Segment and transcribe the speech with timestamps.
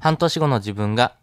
[0.00, 1.14] 半年後の自分が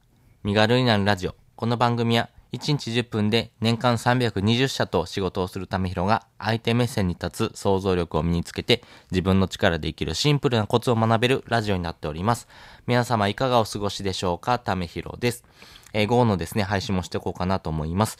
[0.44, 1.34] 身軽になるラジオ。
[1.56, 12.48] この番組は1日10分で年間320社と仕事をするためひろが相手目線に立つ想像力を身につけて自分の力で生きるシンプルなコツを学べるラジオになっております。
[12.86, 14.60] 皆様いかがお過ごしでしょうか？
[14.60, 15.44] ためひろです。
[15.94, 18.20] え午後のですね、配信もしていこうかなと思います。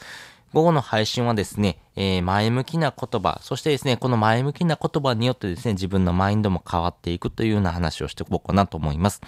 [0.52, 9.20] 午後の配信はですね、えー前向きな言葉、そしてですね、この前向きな言葉によってですね、自分のマインドも変わっていくというような話をしていこうかなと思います。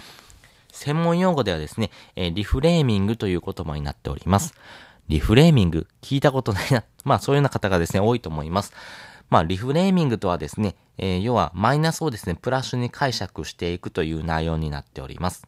[0.73, 4.55] 専門用語ではですね、えーリフレーミングという言葉になっております。
[5.09, 6.85] リフレーミング、聞いたことないな。
[7.05, 8.73] まあそういうような方がですね、多いと思います。
[9.29, 15.47] まあリフレーミングとはですね、えー要はマイナスをですね、プラスに解釈していくという内容になっております。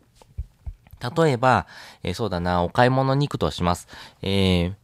[1.17, 1.67] 例えば、
[2.03, 3.89] えーそうだな、お買い物に行くとします。
[4.23, 4.75] えー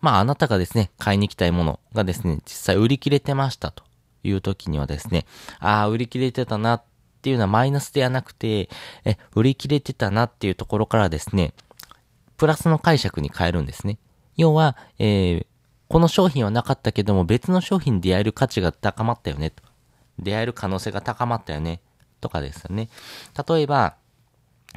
[0.00, 3.82] まああなたがですね、買いに行きたいものがですね、実際売り切れてましたと
[4.22, 5.26] いう時にはですね、
[5.58, 6.82] ああ、売り切れてたなっ
[7.28, 8.70] ていうのはマイナスではなくて、
[9.04, 11.52] え、売り切れてたなっていうところからですね、
[12.38, 13.98] プラスの解釈に変えるんですね。
[14.36, 15.46] 要は、えー
[15.88, 19.62] この商品はなかったけども別の商品に出会える価値が高まったよねと。
[20.18, 21.80] 出会える可能性が高まったよね。
[22.20, 22.90] とかですよね。
[23.48, 23.96] 例えば、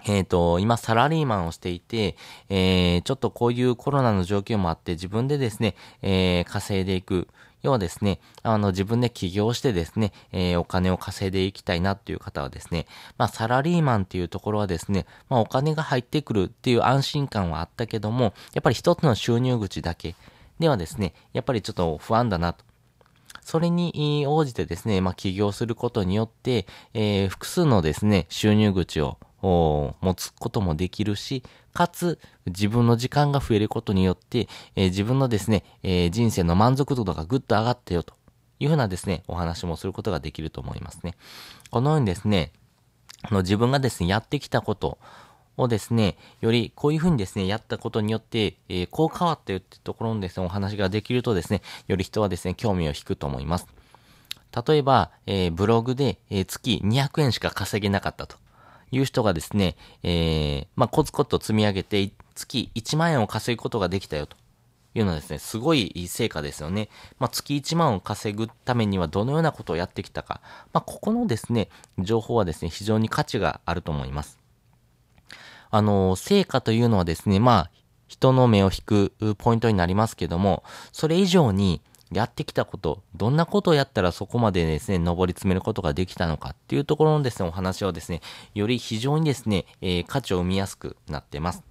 [0.05, 2.15] えっ、と、今サラリーマンをしていて、
[2.47, 7.27] えー、ちょっとこういうコロナの状況もあって自分でですね、えー、稼いでいく。
[7.61, 20.15] 要はですね、あの、自分で起業してですね、えーお金を稼いでいきたいなっていう方はですね、まあ、サラリーマンっていうところはですね、まあ、お金が入ってくるっていう安心感はあったけども、やっぱり一つの収入口だけ
[20.59, 22.63] ではですね、やっぱりちょっと不安だなと。
[23.41, 38.13] それに応じてですね、まあ、起業することによって、えー複数のですね、収入口を持つこともできるし、かつ、自分の時間が増えることによって、えー自分のですね、えー人生の満足度がぐっと上がったよと
[38.59, 41.15] いうふうなですね、お話もすることができると思いますね。
[41.69, 42.51] このようにですね、
[43.29, 44.97] の自分がですね、やってきたこと
[45.57, 53.67] をですね、よりこういうふうにですね、やったことによって、えーこう変わったよってところのですね、お話ができるとですね、より人はですね、興味を引くと思います。
[54.67, 58.37] 例えば、えーブログで、えー月200円しか稼げなかったと
[58.91, 64.37] いう人がですね、えーまあ、コツコツと積み上げて、月1万円を稼ぐことができたよと
[64.93, 66.89] いうのはですね、すごい成果ですよね。
[67.19, 70.41] まあ、月1万を稼ぐためにはどのようなことをやってきたか。
[70.73, 71.69] まあ、ここのですね、
[71.99, 74.39] 情報はですね、非常に価値があると思います。
[75.69, 77.71] あの、成果というのはですね、まあ、
[78.07, 88.21] 人の目を引くポイントになりますけども、それ以上にやってきたこと、どんなことをやったらそこまでですね、上り詰めることができたのかっていうところのですね、お話をですね、
[88.53, 91.63] より非常にですね、えー価値を生みやすくなってます。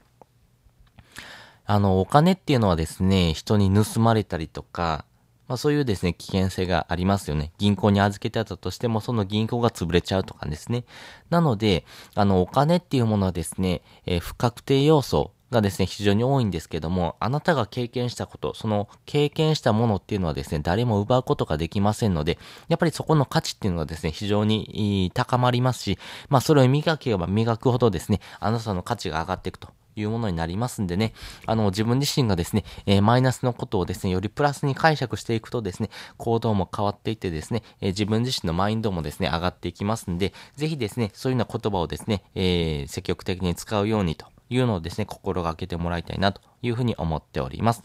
[1.67, 5.05] あの、お金っていうのはですね、人に盗まれたりとか、
[5.47, 7.53] まあそういうですね、危険性がありますよね。
[7.59, 10.85] 銀行に預けてあったとしても、その銀行が潰れちゃうとかですね。
[11.29, 11.85] なので、
[12.15, 22.39] あの、お金っていうものはですね、えー不確定要素がですね、非常に多いんですけども、あなたが経験したこと、その経験したものっていうのはですね、誰も奪うことができませんので、
[22.69, 29.69] やっぱりそこの価値っていうのがですね、非常に高まりますし、まあそれを磨けば磨くほどですね、あなたの価値が上がっていくと。
[29.97, 31.13] いうものになりますんでね、
[31.47, 47.83] あの、自分自身がですね、えーマイナスのことをですね、よりプラスに解釈していくとですね、行動も変わっていってですね、えー自分自身のマインドもですね、上がっていきますんで、ぜひですね、そういうような言葉をですね、えー積極的に使うようにというのをですね、心がけてもらいたいなというふうに思っております。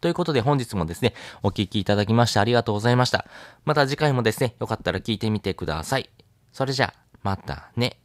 [0.00, 3.26] ということで本日もですね、お聴きいただきましてありがとうございました。
[3.64, 6.10] また次回もですね、よかったら聞いてみてください。
[6.52, 7.98] それじゃあ、またね。